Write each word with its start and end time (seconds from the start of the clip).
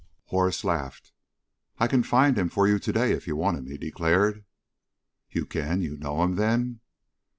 Horace 0.25 0.63
laughed. 0.63 1.11
"I 1.77 1.85
can 1.85 2.01
find 2.01 2.35
him 2.35 2.49
for 2.49 2.67
you 2.67 2.79
to 2.79 2.91
day, 2.91 3.11
if 3.11 3.27
you 3.27 3.35
want 3.35 3.57
him," 3.59 3.67
he 3.67 3.77
declared. 3.77 4.43
"You 5.29 5.45
can? 5.45 5.83
You 5.83 5.95
know 5.95 6.23
him, 6.23 6.37
then?" 6.37 6.79